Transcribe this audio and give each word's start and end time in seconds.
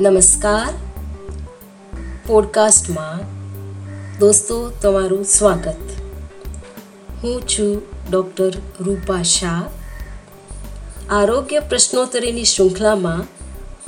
નમસ્કાર. 0.00 0.74
પોડકાસ્ટમાં 2.26 3.20
દોસ્તો 4.18 4.70
તમારું 4.70 5.24
સ્વાગત. 5.24 5.76
હું 7.22 7.48
છું 7.48 7.82
ડૉક્ટર 8.10 8.52
રૂપા 8.80 9.22
શાહ. 9.22 9.64
આરોગ્ય 11.10 11.60
પ્રશ્નોત્તરીની 11.60 12.44
શૃંખલામાં 12.44 13.24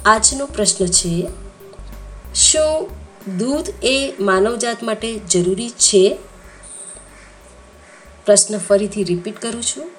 આજનો 0.09 0.47
પ્રશ્ન 0.47 0.87
છે, 0.87 1.29
શું 2.35 2.89
દૂધ 3.39 3.67
એ 3.83 4.13
માનવજાત 4.21 4.83
માટે 4.83 5.19
જરૂરી 5.19 5.71
છે? 5.71 6.19
પ્રશ્ન 8.27 8.59
ફરીથી 8.59 9.05
રિપીટ 9.05 9.39
કરું 9.39 9.63
છું. 9.63 9.91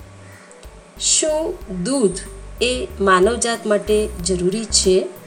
શું 1.00 1.54
દૂધ 1.84 2.18
એ 2.62 2.88
માનવજાત 3.00 3.66
માટે 3.66 4.08
જરૂરી 4.26 4.66
છે? 4.66 5.23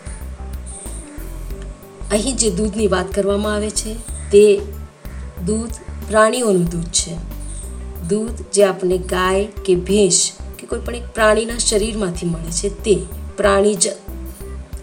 અહીં 2.10 2.36
જે 2.36 2.50
દૂધની 2.50 2.88
વાત 2.88 3.14
કરવામાં 3.14 3.54
આવે 3.54 3.70
છે, 3.70 3.94
તે 4.30 4.60
દૂધ 5.46 5.70
પ્રાણીઓનું 6.08 6.64
દૂધ 6.64 6.84
છે. 6.84 7.14
દૂધ 8.08 8.30
જે 8.52 8.64
આપણને 8.64 8.98
ગાય 8.98 9.44
કે 9.44 9.74
ભેંસ 9.74 10.32
કે 10.58 10.66
કોઈ 10.66 10.78
પણ 10.78 10.94
એક 10.94 11.14
પ્રાણીના 11.14 11.58
શરીરમાંથી 11.58 12.26
મળે 12.26 12.50
છે, 12.50 12.68
તે 12.82 12.94
પ્રાણીજ 13.36 13.88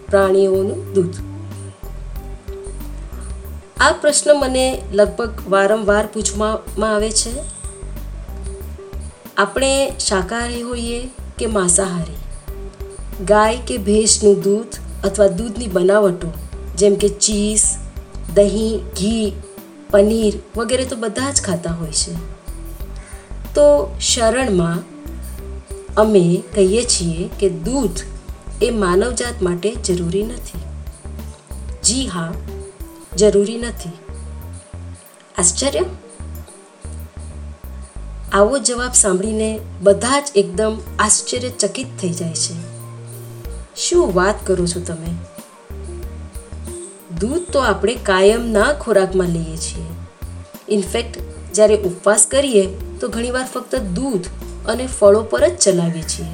પ્રાણીઓનું 0.10 0.94
દૂધ. 0.94 1.16
આ 3.82 3.92
પ્રશ્ન 3.92 4.34
મને 4.34 4.82
લગભગ 4.92 5.30
વારંવાર 5.50 6.06
પૂછવામાં 6.06 6.96
આવે 6.96 7.12
છે, 7.12 7.34
આપણે 9.38 9.94
શાકાહારી 10.08 10.62
હોઈએ 10.62 11.10
કે 11.40 11.46
માંસાહારી? 11.46 12.20
ગાય 13.26 13.58
કે 13.68 13.78
ભેંસનું 13.78 14.42
દૂધ 14.42 14.74
અથવા 15.04 15.28
દૂધની 15.28 15.68
બનાવટો 15.68 16.28
જેમ 16.76 16.96
કે 16.96 17.10
ચીઝ, 17.10 17.64
દહીં, 18.36 18.78
ઘી, 18.78 19.32
પનીર 19.92 20.34
વગેરે 20.58 20.86
તો 20.86 20.96
બધા 20.96 21.32
જ 21.32 21.42
ખાતા 21.42 21.72
હોય 21.72 21.92
છે. 21.92 22.14
તો 23.54 23.96
શરણમાં 24.02 24.80
અમે 25.96 26.44
કહીએ 26.56 26.84
છીએ 26.84 27.30
કે 27.40 27.50
દૂધ 27.50 27.98
એ 28.64 28.70
માનવજાત 28.70 29.42
માટે 29.42 29.76
જરૂરી 29.76 30.24
નથી. 30.24 30.60
જી 31.84 32.08
હા, 32.08 32.34
જરૂરી 33.18 33.58
નથી. 33.58 33.90
આશ્ચર્ય? 35.38 35.80
આવો 38.32 38.58
જવાબ 38.58 38.92
સાંભળીને 38.94 39.60
બધા 39.82 40.20
જ 40.20 40.24
એકદમ 40.36 40.78
આશ્ચર્યચકિત 41.00 41.88
થઈ 42.00 42.10
જાય 42.10 42.34
છે. 42.34 42.74
શું 43.76 44.14
વાત 44.14 44.36
કરો 44.48 44.66
છો 44.66 44.80
તમે? 44.80 45.33
દૂધ 47.20 47.52
તો 47.52 47.60
આપણે 47.60 47.96
કાયમના 47.96 48.74
ખોરાકમાં 48.74 49.28
લઈએ 49.28 49.58
છીએ. 49.58 49.86
ઇનફેક્ટ 50.70 51.18
જ્યારે 51.54 51.78
ઉપવાસ 51.78 52.28
કરીએ, 52.28 52.68
તો 53.00 53.08
ઘણીવાર 53.08 53.46
ફક્ત 53.46 53.76
દૂધ 53.76 54.26
અને 54.68 54.88
ફળો 54.88 55.24
પર 55.24 55.48
જ 55.48 55.58
ચલાવીએ 55.58 56.02
છીએ. 56.02 56.26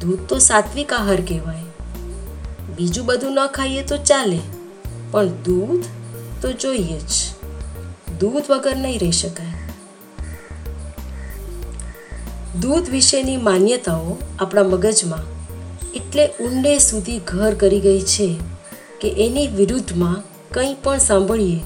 દૂધ 0.00 0.18
તો 0.28 0.38
સાત્વિક 0.38 0.92
આહાર 0.92 1.20
કહેવાય. 1.20 1.62
બીજું 2.76 3.06
બધું 3.06 3.32
ન 3.32 3.46
ખાઈએ 3.46 3.82
તો 3.82 3.96
ચાલે, 3.96 4.40
પણ 5.10 5.26
દૂધ 5.26 5.84
તો 6.42 6.52
જોઈએ 6.52 6.98
જ. 6.98 7.12
દૂધ 8.20 8.50
વગર 8.50 8.76
નહીં 8.76 8.98
રહી 8.98 9.12
શકાય. 9.12 9.46
દૂધ 12.60 12.90
વિશેની 12.90 13.36
માન્યતાઓ 13.36 14.16
આપણા 14.38 14.62
મગજમાં 14.62 15.24
એટલે 15.92 16.26
ઊંડે 16.26 16.78
સુધી 16.78 17.18
ઘર 17.18 17.54
કરી 17.54 17.80
ગઈ 17.80 18.00
છે 18.00 18.59
કે 19.00 19.08
એની 19.08 19.46
વિરુદ્ધમાં 19.46 20.22
કંઈ 20.50 20.74
પણ 20.74 20.98
સાંભળીએ, 20.98 21.60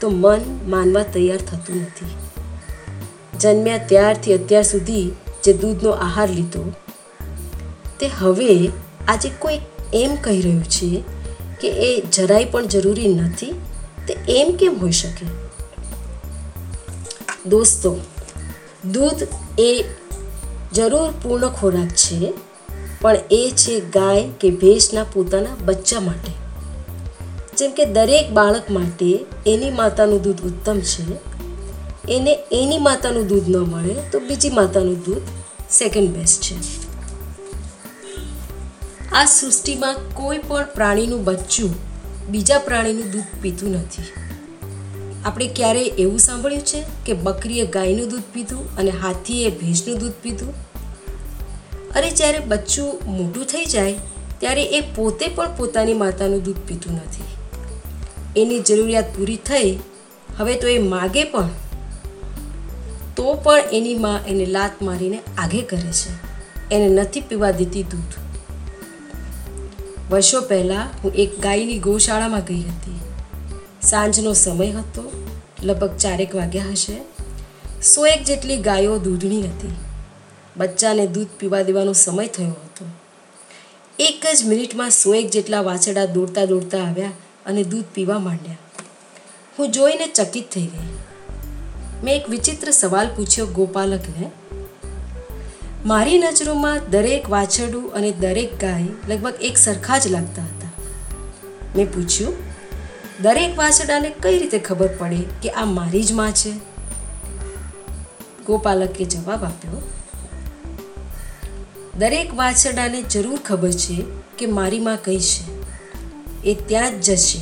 તો 0.00 0.10
મન 0.10 0.42
માનવા 0.68 1.02
તૈયાર 1.02 1.42
થતું 1.42 1.76
નથી. 1.76 2.12
જન્મ્યા 3.40 3.76
ત્યારથી 3.76 4.34
અત્યાર 4.34 4.62
સુધી 4.62 5.06
જે 5.44 5.52
દૂધનો 5.52 5.90
આહાર 5.90 6.30
લીધો, 6.30 6.64
તે 8.00 8.06
હવે 8.08 8.70
આજે 9.08 9.28
કોઈ 9.38 9.60
એમ 9.94 10.16
કહી 10.16 10.40
રહ્યું 10.40 10.64
છે 10.64 11.02
કે 11.60 11.68
એ 11.68 11.90
જરાય 12.12 12.44
પણ 12.44 12.66
જરૂરી 12.66 13.14
નથી, 13.14 13.52
તે 14.08 14.18
એમ 14.28 14.52
કેમ 14.56 14.78
હોઈ 14.78 14.92
શકે? 14.92 15.26
દોસ્તો, 17.46 17.96
દૂધ 18.92 19.26
એ 19.58 19.84
જરૂર 20.74 21.10
પૂર્ણ 21.22 21.48
ખોરાક 21.48 21.88
છે, 21.88 22.32
પણ 23.00 23.16
એ 23.30 23.42
છે 23.56 23.80
ગાય 23.80 24.24
કે 24.40 24.50
ભેંસના 24.50 25.04
પોતાના 25.04 25.60
બચ્ચા 25.64 26.00
માટે. 26.00 26.32
જેમ 27.54 27.72
કે 27.72 27.84
દરેક 27.84 28.30
બાળક 28.30 28.70
માટે 28.70 29.10
એની 29.46 29.70
માતાનું 29.70 30.22
દૂધ 30.22 30.42
ઉત્તમ 30.42 30.80
છે. 30.80 31.04
એને 32.12 32.32
એની 32.52 32.78
માતાનું 32.78 33.26
દૂધ 33.26 33.48
ન 33.48 33.56
મળે 33.56 33.94
તો 34.12 34.20
બીજી 34.20 34.50
માતાનું 34.50 34.98
દૂધ 35.00 35.22
સેકન્ડ 35.70 36.10
બેસ્ટ 36.10 36.42
છે. 36.42 36.56
આ 39.12 39.24
સૃષ્ટિમાં 39.24 39.96
કોઈ 40.14 40.38
પણ 40.38 40.66
પ્રાણીનું 40.74 41.24
બચ્ચું 41.24 41.74
બીજા 42.30 42.58
પ્રાણીનું 42.58 43.10
દૂધ 43.10 43.30
પીતું 43.42 43.70
નથી. 43.70 44.06
આપણે 45.24 45.46
ક્યારેય 45.46 45.84
એવું 45.84 46.18
સાંભળ્યું 46.18 46.62
છે 46.62 46.82
કે 47.06 47.12
બકરીએ 47.12 47.66
ગાયનું 47.66 48.08
દૂધ 48.08 48.26
પીધું 48.32 48.76
અને 48.76 48.90
હાથીએ 48.90 49.50
ભેંસનું 49.50 49.98
દૂધ 49.98 50.16
પીધું? 50.22 50.54
અરે 51.94 52.10
જ્યારે 52.10 52.38
બચ્ચું 52.38 52.90
મોટું 53.06 53.44
થઈ 53.44 53.64
જાય, 53.64 53.94
ત્યારે 54.38 54.64
એ 54.64 54.80
પોતે 54.80 55.28
પણ 55.28 55.56
પોતાની 55.56 55.94
માતાનું 55.94 56.42
દૂધ 56.42 56.60
પીતું 56.68 56.92
નથી. 56.92 57.33
એની 58.36 58.60
જરૂરિયાત 58.60 59.04
પૂરી 59.16 59.36
થઈ, 59.36 59.78
હવે 60.36 60.54
તો 60.54 60.68
એ 60.68 60.78
માગે 60.78 61.24
પણ, 61.24 61.48
તો 63.16 63.34
પણ 63.34 63.58
એની 63.72 63.94
માં 63.94 64.26
એને 64.26 64.46
લાત 64.46 64.82
મારીને 64.82 65.18
આગે 65.38 65.62
કરે 65.62 65.92
છે. 65.92 66.34
એને 66.74 66.88
નથી 66.88 67.20
પીવા 67.20 67.50
દેતી 67.50 67.82
દૂધ. 67.82 68.12
વર્ષો 70.12 70.40
પહેલાં 70.40 70.88
હું 71.04 71.12
એક 71.12 71.40
ગાયની 71.40 71.78
ગૌશાળામાં 71.78 72.44
ગઈ 72.44 72.60
હતી. 72.60 73.00
સાંજનો 73.82 74.32
સમય 74.32 74.70
હતો, 74.70 75.26
લગભગ 75.62 75.96
ચારેક 75.96 76.34
વાગ્યા 76.34 76.64
હશે. 76.70 76.96
સો 77.82 78.06
એક 78.06 78.24
જેટલી 78.24 78.56
ગાયો 78.56 78.98
દૂધણી 78.98 79.42
હતી. 79.42 79.72
બચ્ચાને 80.56 81.06
દૂધ 81.06 81.26
પીવા 81.26 81.62
દેવાનો 81.62 81.92
સમય 81.92 82.26
થયો 82.26 82.48
હતો. 82.48 82.84
એક 83.98 84.26
જ 84.36 84.44
મિનિટમાં 84.44 84.90
સો 84.90 85.14
એક 85.14 85.30
જેટલા 85.30 85.60
વાછડા 85.60 86.04
દોડતા 86.04 86.44
દોડતા 86.44 86.78
આવ્યા. 86.78 87.10
અને 87.46 87.62
દૂધ 87.62 87.84
પીવા 87.94 88.18
માંડ્યા. 88.18 88.56
હું 89.58 89.70
જોઈને 89.70 90.06
ચકિત 90.06 90.50
થઈ 90.52 90.66
ગઈ. 90.66 90.92
મેં 92.04 92.16
એક 92.16 92.28
વિચિત્ર 92.28 92.70
સવાલ 92.70 93.08
પૂછ્યો 93.16 93.46
ગોપાલકને, 93.46 94.30
મારી 95.86 96.18
નજરોમાં 96.18 96.90
દરેક 96.90 97.30
વાછરડું 97.30 97.94
અને 97.94 98.10
દરેક 98.10 98.60
ગાય 98.60 98.86
લગભગ 99.08 99.34
એક 99.40 99.58
સરખા 99.58 99.98
જ 99.98 100.06
લાગતા 100.06 100.42
હતા? 100.42 100.70
મેં 101.76 101.92
પૂછ્યું, 101.92 102.34
દરેક 103.22 103.58
વાછરડાને 103.58 104.10
કઈ 104.22 104.38
રીતે 104.38 104.58
ખબર 104.58 104.88
પડે 104.98 105.24
કે 105.42 105.50
આ 105.50 105.64
મારી 105.64 106.02
જ 106.02 106.12
માં 106.12 106.32
છે? 106.32 106.52
ગોપાલકે 108.46 109.04
જવાબ 109.04 109.44
આપ્યો, 109.44 109.82
દરેક 111.98 112.34
વાછરડાને 112.34 113.02
જરૂર 113.02 113.38
ખબર 113.38 113.70
છે 113.70 114.02
કે 114.38 114.46
મારી 114.46 114.80
માં 114.80 114.98
કઈ 115.04 115.18
છે. 115.18 115.53
એ 116.46 116.54
ત્યાં 116.54 117.00
જ 117.00 117.04
જશે. 117.04 117.38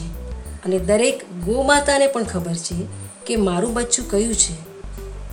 અને 0.65 0.79
દરેક 0.79 1.25
ગોમાતાને 1.45 2.07
પણ 2.07 2.25
ખબર 2.25 2.55
છે 2.55 2.87
કે 3.27 3.37
મારું 3.37 3.75
બચ્ચું 3.75 4.11
કયું 4.11 4.35
છે. 4.35 4.73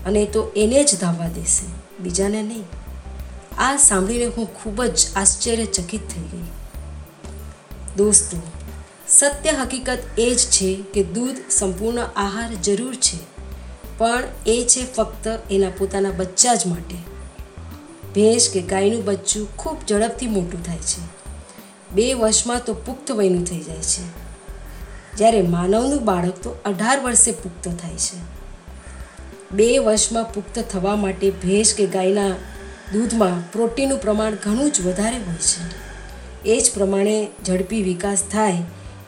અને 0.06 0.26
તો 0.26 0.52
એને 0.56 0.84
જ 0.84 1.00
ધાવવા 1.00 1.28
દેશે. 1.28 1.66
બીજાને 2.04 2.42
નહીં. 2.44 2.64
આ 3.58 3.78
સાંભળીને 3.78 4.26
હું 4.26 4.64
ખૂબ 4.64 4.84
જ 4.84 5.08
આશ્ચર્યચકિત 5.16 6.02
થઈ 6.02 6.22
ગઈ. 6.22 6.44
દોસ્તો, 7.98 8.42
સત્ય 9.08 9.50
હકીકત 9.52 9.98
એ 10.18 10.36
જ 10.36 10.38
છે 10.38 10.84
કે 10.94 11.04
દૂધ 11.04 11.36
સંપૂર્ણ 11.50 12.00
આહાર 12.16 12.54
જરૂર 12.54 12.96
છે. 12.96 13.18
પણ 13.98 14.24
એ 14.48 14.66
છે 14.70 14.94
ફક્ત 14.94 15.40
એના 15.52 15.70
પોતાના 15.78 16.12
બચ્ચા 16.12 16.56
જ 16.56 16.66
માટે. 16.66 16.96
ભેંસ 18.16 18.50
કે 18.54 18.62
ગાયનું 18.62 19.06
બચ્ચું 19.06 19.56
ખૂબ 19.56 19.78
ઝડપથી 19.90 20.28
મોટું 20.28 20.66
થાય 20.66 20.78
છે. 20.78 21.19
બે 21.96 22.14
વર્ષમાં 22.14 22.62
તો 22.66 22.74
પુખ્ત 22.74 23.12
વયનું 23.12 23.44
થઈ 23.44 23.60
જાય 23.60 23.76
છે. 23.76 24.04
જ્યારે 25.18 25.42
માનવનું 25.42 26.06
બાળક 26.06 26.34
તો 26.34 26.56
અઢાર 26.66 27.00
વર્ષે 27.00 27.32
પુખ્ત 27.32 27.70
થાય 27.82 27.96
છે. 27.96 28.40
બે 29.52 29.78
વર્ષમાં 29.78 30.24
પુખ્ત 30.24 30.60
થવા 30.60 30.96
માટે 30.96 31.30
ભેંસ 31.30 31.74
કે 31.74 31.86
ગાયના 31.86 32.30
દૂધમાં 32.94 33.52
પ્રોટીનનું 33.52 34.02
પ્રમાણ 34.02 34.32
ઘણું 34.32 34.72
જ 34.72 34.82
વધારે 34.82 35.18
હોય 35.18 35.36
છે. 35.36 35.90
એ 36.46 36.60
જ 36.60 36.72
પ્રમાણે 36.74 37.28
ઝડપી 37.46 37.84
વિકાસ 37.84 38.24
થાય 38.32 38.64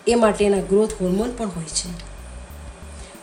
એ 0.08 0.16
માટેના 0.16 0.58
ગ્રોથ 0.58 0.94
હોર્મોન 1.02 1.32
પણ 1.38 1.46
હોય 1.46 1.64
છે. 1.64 2.12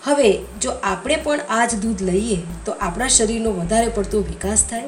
હવે 0.04 0.38
જો 0.60 0.70
આપણે 0.70 1.16
પણ 1.16 1.40
આ 1.48 1.66
જ 1.66 1.74
દૂધ 1.74 2.02
લઈએ 2.02 2.42
તો 2.64 2.72
આપણા 2.72 3.08
શરીરનો 3.08 3.50
વધારે 3.50 3.88
પડતો 3.88 4.18
વિકાસ 4.18 4.64
થાય. 4.70 4.84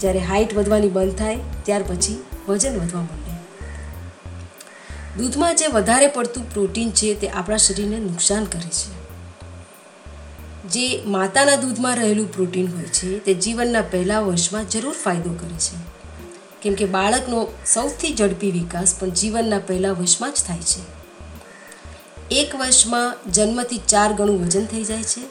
જ્યારે 0.00 0.18
હાઇટ 0.18 0.54
વધવાની 0.54 0.88
બંધ 0.88 1.14
થાય, 1.14 1.38
ત્યાર 1.62 1.82
પછી 1.82 2.24
વજન 2.48 2.80
વધવા 2.80 3.00
માંડે 3.00 3.21
દૂધમાં 5.18 5.56
જે 5.56 5.66
વધારે 5.66 6.06
પડતું 6.06 6.52
પ્રોટીન 6.52 6.90
છે 6.90 7.14
તે 7.14 7.28
આપણા 7.28 7.56
શરીરને 7.56 7.98
નુકસાન 7.98 8.44
કરે 8.44 8.70
છે. 8.70 9.02
જે 10.68 11.02
માતાના 11.06 11.56
દૂધમાં 11.56 11.96
રહેલું 11.96 12.32
પ્રોટીન 12.32 12.68
હોય 12.76 12.84
છે, 12.84 13.18
તે 13.18 13.34
જીવનના 13.34 13.82
પહેલા 13.82 14.20
વર્ષમાં 14.20 14.68
જરૂર 14.68 14.92
ફાયદો 14.92 15.32
કરે 15.32 15.58
છે. 15.58 15.76
કેમ 16.62 16.74
કે 16.74 16.84
બાળકનો 16.84 17.52
સૌથી 17.66 18.14
ઝડપી 18.16 18.50
વિકાસ 18.50 18.94
પણ 18.98 19.10
જીવનના 19.10 19.58
પહેલા 19.58 19.90
વર્ષમાં 19.90 20.32
જ 20.32 20.34
થાય 20.46 20.58
છે. 20.58 20.82
એક 22.30 22.56
વર્ષમાં 22.56 23.32
જન્મથી 23.32 23.80
ચાર 23.88 24.12
ગણું 24.12 24.44
વજન 24.44 24.64
થઈ 24.64 24.84
જાય 24.84 25.02
છે, 25.02 25.22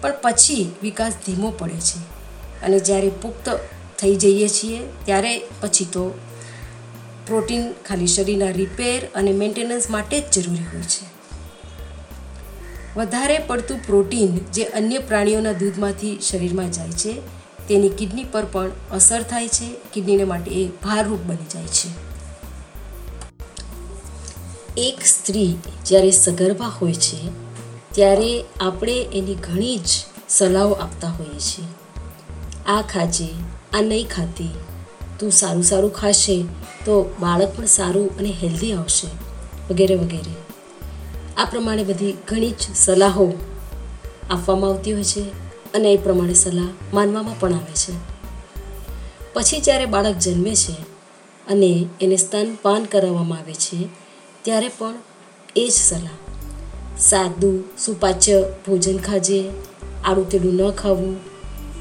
પણ 0.00 0.12
પછી 0.22 0.72
વિકાસ 0.82 1.12
ધીમો 1.26 1.50
પડે 1.50 1.80
છે. 1.80 1.98
અને 2.66 2.78
જ્યારે 2.78 3.08
પુખ્ત 3.08 3.60
થઈ 3.98 4.16
જઈએ 4.16 4.48
છીએ, 4.48 4.78
ત્યારે 5.04 5.42
પછી 5.60 5.84
તો 5.84 6.18
પ્રોટીન 7.26 7.72
ખાલી 7.88 8.06
શરીરના 8.06 8.50
રિપેર 8.50 9.08
અને 9.14 9.32
મેન્ટેનન્સ 9.32 9.90
માટે 9.90 10.20
જ 10.20 10.40
જરૂરી 10.40 10.62
હોય 10.62 10.82
છે. 10.82 11.20
વધારે 12.96 13.38
પડતું 13.38 13.78
પ્રોટીન 13.86 14.38
જે 14.52 14.64
અન્ય 14.64 14.98
પ્રાણીઓના 14.98 15.52
દૂધમાંથી 15.52 16.18
શરીરમાં 16.22 16.72
જાય 16.72 16.90
છે, 16.90 17.12
તેની 17.68 17.88
કિડની 17.88 18.24
પર 18.24 18.44
પણ 18.44 18.70
અસર 18.90 19.22
થાય 19.22 19.48
છે, 19.48 19.74
કિડનીને 19.92 20.24
માટે 20.24 20.50
એ 20.50 20.68
ભારરૂપ 20.68 21.20
બની 21.26 21.50
જાય 21.50 21.66
છે. 21.66 21.90
એક 24.76 25.06
સ્ત્રી 25.06 25.54
જ્યારે 25.86 26.10
સગર્ભા 26.10 26.66
હોય 26.66 26.94
છે, 26.94 27.20
ત્યારે 27.94 28.44
આપણે 28.60 29.06
એની 29.12 29.34
ઘણી 29.34 29.78
જ 29.78 29.88
સલાહો 30.28 30.72
આપતા 30.72 31.08
હોઈએ 31.08 31.38
છીએ. 31.38 31.64
આ 32.66 32.82
ખાજે, 32.82 33.28
આ 33.72 33.80
નહીં 33.80 34.08
ખાતી, 34.08 34.50
તું 35.18 35.30
સારું 35.30 35.62
સારું 35.62 35.92
ખાશે 35.94 36.44
તો 36.90 37.14
બાળક 37.20 37.56
પણ 37.56 37.66
સારું 37.66 38.18
અને 38.18 38.30
હેલ્ધી 38.42 38.72
આવશે, 38.72 39.08
વગેરે 39.70 39.94
વગેરે. 39.94 40.34
આ 41.36 41.44
પ્રમાણે 41.44 41.84
બધી 41.84 42.12
ઘણી 42.28 42.50
જ 42.50 42.74
સલાહો 42.74 43.32
આપવામાં 44.30 44.70
આવતી 44.70 44.92
હોય 44.92 45.04
છે 45.04 45.20
અને 45.74 45.92
એ 45.92 45.96
પ્રમાણે 45.96 46.34
સલાહ 46.34 46.68
માનવામાં 46.94 47.40
પણ 47.40 47.52
આવે 47.52 47.74
છે. 47.74 47.92
પછી 49.32 49.60
જ્યારે 49.60 49.86
બાળક 49.86 50.16
જન્મે 50.16 50.54
છે 50.54 50.72
અને 51.48 51.86
એને 52.00 52.16
સ્તનપાન 52.16 52.84
કરાવવામાં 52.84 53.38
આવે 53.38 53.54
છે, 53.54 53.88
ત્યારે 54.42 54.68
પણ 54.68 54.94
એ 55.56 55.68
જ 55.68 55.72
સલાહ. 55.72 56.16
સાદું, 56.98 57.64
સુપાચ્ય 57.78 58.44
ભોજન 58.66 58.98
ખાજે, 58.98 59.48
આડું 60.04 60.28
તેડું 60.28 60.54
ન 60.54 60.70
ખાવું, 60.70 61.16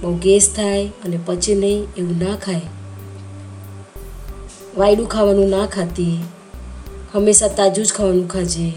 બહુ 0.01 0.17
ગેસ 0.17 0.53
થાય 0.55 0.87
અને 0.87 1.19
પચે 1.25 1.55
નહીં 1.55 1.87
એવું 1.97 2.17
ના 2.17 2.35
ખાય 2.35 2.61
વાયડું 4.77 5.07
ખાવાનું 5.07 5.49
ના 5.49 5.67
ખાતી. 5.67 6.17
હંમેશા 7.13 7.47
તાજું 7.57 7.85
જ 7.85 7.93
ખાવાનું 7.93 8.27
ખાજે. 8.27 8.67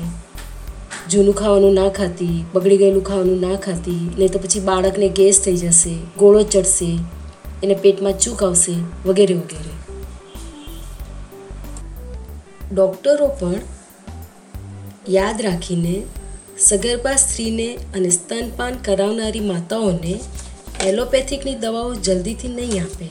જૂનું 1.10 1.34
ખાવાનું 1.34 1.74
ના 1.74 1.90
ખાતી, 1.90 2.36
બગડી 2.54 2.78
ગયેલું 2.82 3.04
ખાવાનું 3.04 3.44
ના 3.46 3.56
ખાતી 3.56 3.98
નહીં 4.08 4.32
તો 4.32 4.38
પછી 4.38 4.60
બાળકને 4.60 5.08
ગેસ 5.08 5.40
થઈ 5.40 5.56
જશે, 5.56 5.92
ગોળો 6.18 6.42
ચડશે, 6.44 6.90
એને 7.62 7.74
પેટમાં 7.74 8.18
ચૂક 8.18 8.42
આવશે, 8.42 8.74
વગેરે 9.06 9.34
વગેરે. 9.34 9.74
ડૉક્ટરો 12.74 13.30
પણ 13.40 13.62
યાદ 15.10 15.42
રાખીને 15.42 15.96
સગર્ભા 16.58 17.16
સ્ત્રીને 17.16 17.68
અને 17.94 18.10
સ્તનપાન 18.10 18.84
કરાવનારી 18.84 19.46
માતાઓને 19.46 20.14
એલોપેથિકની 20.86 21.58
દવાઓ 21.60 21.90
જલ્દીથી 22.06 22.48
નહીં 22.48 22.78
આપે, 22.82 23.08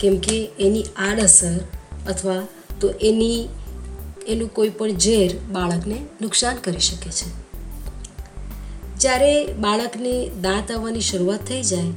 કેમ 0.00 0.20
કે 0.26 0.36
એની 0.60 0.90
આડઅસર 1.06 1.56
અથવા 2.08 2.46
તો 2.80 2.88
એની, 2.88 3.48
એનું 4.26 4.54
કોઈ 4.54 4.68
પણ 4.68 4.98
ઝેર 4.98 5.38
બાળકને 5.52 5.98
નુકસાન 6.20 6.56
કરી 6.56 6.80
શકે 6.80 7.10
છે. 7.10 7.44
જ્યારે 8.98 9.46
બાળકને 9.46 10.30
દાંત 10.42 10.72
આવવાની 10.72 11.00
શરૂઆત 11.00 11.40
થઈ 11.40 11.62
જાય, 11.62 11.90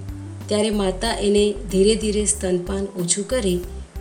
ત્યારે 0.48 0.70
માતા 0.70 1.14
એને 1.14 1.54
ધીરે 1.72 1.96
ધીરે 1.96 2.26
સ્તનપાન 2.26 2.84
ઓછું 2.84 3.28
કરી 3.28 3.60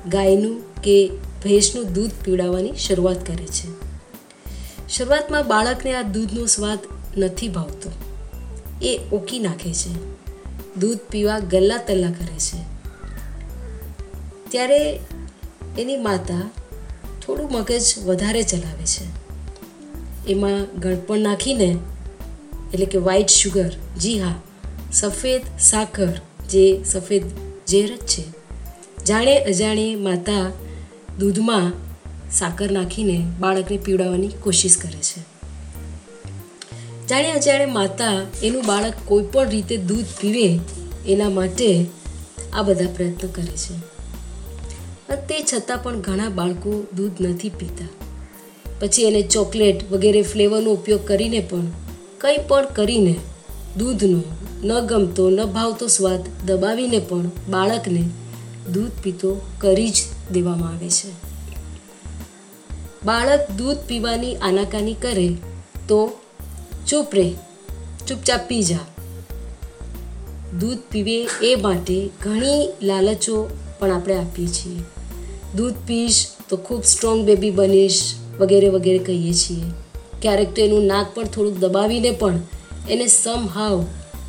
ગાયનું 0.08 0.82
કે 0.82 1.10
ભેંસનું 1.44 1.92
દૂધ 1.92 2.10
પીવડાવવાની 2.24 2.72
શરૂઆત 2.72 3.26
કરે 3.26 3.46
છે. 3.46 3.86
શરૂઆતમાં 4.88 5.48
બાળકને 5.48 5.94
આ 5.94 6.02
દૂધનો 6.02 6.46
સ્વાદ 6.46 6.78
નથી 7.18 7.48
ભાવતો. 7.48 7.90
એ 8.82 9.00
ઓકી 9.12 9.38
નાખે 9.38 9.72
છે. 9.72 10.16
દૂધ 10.76 10.98
પીવા 10.98 11.38
ગલ્લા 11.38 11.76
તલ્લા 11.76 12.10
કરે 12.10 12.38
છે. 12.38 12.58
ત્યારે 14.50 15.00
એની 15.78 15.96
માતા 15.96 16.50
થોડું 17.26 17.52
મગજ 17.52 17.82
વધારે 18.06 18.42
ચલાવે 18.42 18.86
છે. 18.86 19.26
એમાં 20.26 20.80
ગળપણ 20.80 21.18
નાખીને, 21.18 21.76
એટલે 22.74 22.86
કે 22.86 22.98
વ્હાઈટ 22.98 23.26
શુગર 23.26 23.72
જી 24.00 24.20
હા, 24.20 24.34
સફેદ 24.92 25.42
સાકર, 25.60 26.12
જે 26.50 26.84
સફેદ 26.84 27.22
ઝેર 27.68 27.96
જ 27.96 27.98
છે. 27.98 28.24
જાણે 29.04 29.38
અજાણે 29.38 29.94
માતા 29.94 30.52
દૂધમાં 31.18 31.72
સાકર 32.32 32.70
નાખીને 32.70 33.26
બાળકને 33.40 33.76
પીવડાવવાની 33.76 34.28
કોશિશ 34.28 34.76
કરે 34.76 34.98
છે. 35.00 35.20
જાણે 37.06 37.30
અજાણે 37.32 37.66
માતા 37.66 38.22
એનું 38.42 38.66
બાળક 38.66 38.92
કોઈ 39.04 39.22
પણ 39.22 39.48
રીતે 39.48 39.76
દૂધ 39.76 40.04
પીવે 40.20 40.60
એના 41.08 41.28
માટે 41.28 41.86
આ 42.52 42.62
બધા 42.62 42.86
પ્રયત્નો 42.96 43.30
કરે 43.34 43.56
છે. 43.56 43.95
તે 45.14 45.44
છતાં 45.54 45.82
પણ 45.82 46.00
ઘણા 46.00 46.28
બાળકો 46.28 46.86
દૂધ 46.96 47.12
નથી 47.20 47.48
પીતા. 47.48 47.88
પછી 48.80 49.02
એને 49.02 49.22
ચોકલેટ 49.22 49.92
વગેરે 49.92 50.22
ફ્લેવરનો 50.22 50.70
ઉપયોગ 50.70 51.06
કરીને 51.06 51.40
પણ, 51.40 51.64
કંઈ 52.18 52.36
પણ 52.48 52.66
કરીને 52.66 53.14
દૂધનો 53.78 54.22
ન 54.64 54.80
ગમતો, 54.80 55.30
ન 55.30 55.44
ભાવતો 55.44 55.86
સ્વાદ 55.86 56.46
દબાવીને 56.46 56.98
પણ 56.98 57.30
બાળકને 57.48 58.08
દૂધ 58.72 58.90
પીતો 59.02 59.40
કરી 59.58 59.90
જ 59.90 59.94
દેવામાં 60.32 60.68
આવે 60.68 60.88
છે. 60.88 61.10
બાળક 63.04 63.50
દૂધ 63.50 63.76
પીવાની 63.76 64.36
આનાકાની 64.36 64.94
કરે 64.94 65.36
તો 65.88 66.18
ચૂપ 66.88 67.06
રહે, 67.14 67.32
ચૂપચાપ 68.08 68.48
પી 68.48 68.62
જા. 68.62 68.78
દૂધ 70.60 70.78
પીવે 70.78 71.28
એ 71.42 71.56
માટે 71.62 72.10
ઘણી 72.22 72.68
લાલચો 72.82 73.50
પણ 73.78 73.92
આપણે 73.92 74.16
આપીએ 74.16 74.46
છીએ. 74.46 74.95
દૂધ 75.56 75.74
પીશ 75.86 76.26
તો 76.48 76.56
ખૂબ 76.56 76.84
સ્ટ્રોંગ 76.84 77.24
બેબી 77.24 77.50
બનીશ, 77.50 78.14
વગેરે 78.38 78.68
વગેરે 78.68 78.98
કહીએ 78.98 79.32
છીએ. 79.32 79.62
ક્યારેક 80.22 80.54
તો 80.54 80.62
એનું 80.62 80.86
નાક 80.86 81.06
પણ 81.14 81.24
થોડુંક 81.24 81.56
દબાવીને 81.58 82.10
પણ 82.10 82.40
એને 82.90 83.06
સમ 83.06 83.48
હાવ 83.54 83.86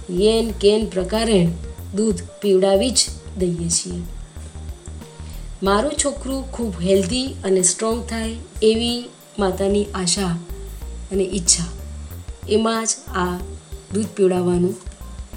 યેન 0.09 0.51
કેન 0.51 0.85
પ્રકારે 0.85 1.47
દૂધ 1.95 2.15
પીવડાવી 2.41 2.91
જ 2.91 3.05
દઈએ 3.37 3.69
છીએ. 3.69 4.01
મારું 5.63 5.91
છોકરું 6.05 6.51
ખૂબ 6.51 6.73
હેલ્ધી 6.81 7.27
અને 7.27 7.61
સ્ટ્રોંગ 7.61 8.03
થાય 8.03 8.35
એવી 8.61 9.09
માતાની 9.39 9.85
આશા 9.85 10.37
અને 11.11 11.23
ઈચ્છા. 11.23 11.63
એમાં 12.49 12.85
જ 12.85 12.89
આ 13.15 13.37
દૂધ 13.93 14.05
પીવડાવવાનું 14.05 14.75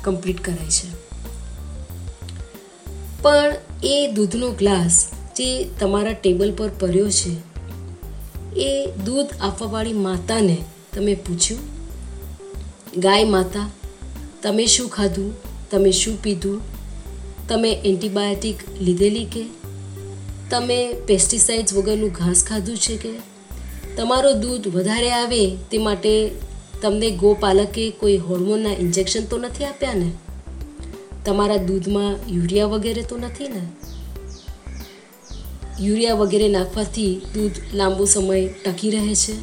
કમ્પ્લીટ 0.03 0.45
કરાય 0.45 0.71
છે. 0.71 1.11
પણ 3.23 3.55
એ 3.83 4.13
દૂધનો 4.15 4.51
ગ્લાસ 4.51 5.20
જે 5.37 5.65
તમારા 5.81 6.13
ટેબલ 6.13 6.53
પર 6.53 6.71
પડ્યો 6.81 7.11
છે, 7.11 7.33
એ 8.57 8.89
દૂધ 9.05 9.27
આપવાવાળી 9.41 9.93
માતાને 9.93 10.57
તમે 10.97 11.15
પૂછ્યું, 11.15 11.61
ગાય 12.97 13.25
માતા, 13.25 13.71
તમે 14.43 14.67
શું 14.67 14.89
ખાધું? 14.89 15.35
તમે 15.71 15.91
શું 15.91 16.23
પીધું? 16.23 16.61
તમે 17.49 17.73
એન્ટીબાયોટિક 17.73 18.57
લીધેલી 18.81 19.25
કે? 19.25 19.45
તમે 20.51 20.93
પેસ્ટિસાઇડ્સ 20.93 21.75
વગરનું 21.75 22.13
ઘાસ 22.13 22.45
ખાધું 22.45 22.77
છે 22.77 22.97
કે? 22.97 23.13
તમારો 23.97 24.33
દૂધ 24.33 24.69
વધારે 24.69 25.11
આવે 25.11 25.57
તે 25.71 25.79
માટે 25.79 26.31
તમને 26.83 27.11
ગોપાલકે 27.11 27.91
કોઈ 27.91 28.17
હોર્મોનના 28.17 28.71
ઇન્જેક્શન 28.71 29.25
તો 29.25 29.39
નથી 29.39 29.65
આપ્યા 29.65 29.95
ને 29.95 30.11
તમારા 31.25 31.57
દૂધમાં 31.57 32.17
યુરિયા 32.29 32.67
વગેરે 32.67 33.03
તો 33.03 33.17
નથી 33.17 33.49
ને? 33.49 33.63
યુરિયા 35.81 36.15
વગેરે 36.15 36.49
નાખવાથી 36.49 37.21
દૂધ 37.35 37.53
લાંબો 37.75 38.05
સમય 38.05 38.49
ટકી 38.49 38.91
રહે 38.91 39.15
છે. 39.15 39.35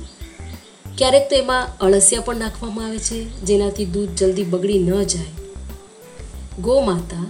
ક્યારેક 0.98 1.30
તો 1.30 1.36
એમાં 1.36 1.78
અળસિયા 1.78 2.22
પણ 2.22 2.36
નાખવામાં 2.36 2.86
આવે 2.86 2.98
છે, 2.98 3.24
જેનાથી 3.24 3.86
દૂધ 3.86 4.10
જલ્દી 4.10 4.44
બગડી 4.44 4.80
ન 4.80 5.04
જાય. 5.04 5.26
ગો 6.60 6.82
માતા, 6.82 7.26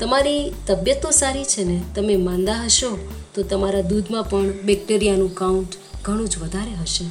તમારી 0.00 0.52
તબિયત 0.66 1.02
તો 1.02 1.10
સારી 1.10 1.44
છે 1.44 1.64
ને? 1.64 1.82
તમે 1.94 2.16
માંદા 2.16 2.52
હશો, 2.52 3.08
તો 3.34 3.42
તમારા 3.42 3.80
દૂધમાં 3.80 4.24
પણ 4.24 4.52
બેક્ટેરિયાનું 4.52 5.34
કાઉન્ટ 5.34 5.68
ઘણું 6.04 6.28
જ 6.28 6.38
વધારે 6.38 6.70
હશે. 6.70 7.04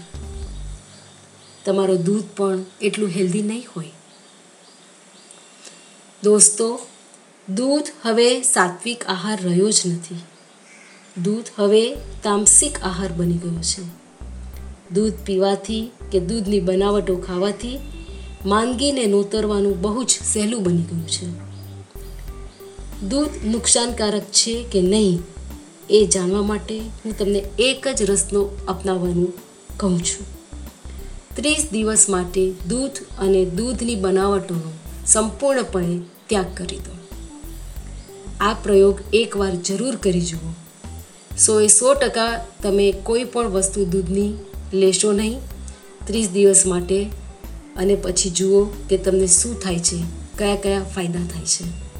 તમારો 1.66 1.96
દૂધ 1.96 2.24
પણ 2.38 2.60
એટલું 2.82 3.10
હેલ્ધી 3.10 3.42
નહીં 3.42 3.66
હોય. 3.76 3.92
દોસ્તો, 6.24 6.80
દૂધ 7.56 7.84
હવે 8.02 8.42
સાત્વિક 8.42 9.04
આહાર 9.04 9.40
રહ્યો 9.42 9.72
જ 9.72 9.82
નથી. 9.86 10.16
દૂધ 11.18 11.46
હવે 11.58 11.96
તામસિક 11.96 12.80
આહાર 12.84 13.12
બની 13.12 13.38
ગયો 13.38 13.62
છે. 13.62 13.82
દૂધ 14.94 15.14
પીવાથી 15.14 15.92
કે 16.12 16.20
દૂધની 16.20 16.60
બનાવટો 16.60 17.18
ખાવાથી 17.18 17.80
માંદગીને 18.46 19.06
નોતરવાનું 19.06 19.82
બહુ 19.82 20.04
જ 20.04 20.10
સહેલું 20.10 20.64
બની 20.64 20.82
ગયું 20.82 21.08
છે. 21.08 21.52
દૂધ 23.08 23.30
નુકસાનકારક 23.46 24.22
છે 24.22 24.66
કે 24.72 24.82
નહીં 24.82 25.20
એ 25.90 26.06
જાણવા 26.06 26.42
માટે 26.42 26.80
હું 26.80 27.18
તમને 27.18 27.44
એક 27.60 27.88
જ 27.88 28.04
રસનો 28.04 28.58
અપનાવવાનું 28.68 29.34
કહું 29.78 30.04
છું. 30.04 30.26
ત્રીસ 31.36 31.68
દિવસ 31.72 32.10
માટે 32.10 32.52
દૂધ 32.68 32.92
અને 33.20 33.46
દૂધની 33.46 33.96
બનાવટોનો 33.96 34.72
સંપૂર્ણપણે 35.06 36.00
ત્યાગ 36.28 36.46
કરી 36.58 36.78
દો. 36.78 36.98
આ 38.40 38.54
પ્રયોગ 38.54 39.00
એકવાર 39.14 39.56
જરૂર 39.56 39.96
કરી 39.96 40.22
જુઓ. 40.22 40.54
સો 41.38 41.62
એ 41.62 41.68
સો 41.68 41.94
ટકા 41.94 42.46
તમે 42.64 42.92
કોઈ 42.92 43.24
પણ 43.24 43.50
વસ્તુ 43.50 43.86
દૂધની 43.86 44.34
લેશો 44.74 45.14
નહીં. 45.14 45.40
ત્રીસ 46.08 46.30
દિવસ 46.30 46.66
માટે. 46.66 47.10
અને 47.76 47.96
પછી 47.96 48.30
જુઓ 48.30 48.66
કે 48.90 48.98
તમને 48.98 49.28
શું 49.28 49.62
થાય 49.62 49.80
છે, 49.80 50.04
કયા 50.38 50.56
કયા 50.56 50.84
ફાયદા 50.84 51.20
થાય 51.34 51.46
છે. 51.46 51.91